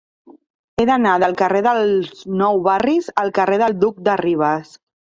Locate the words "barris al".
2.71-3.33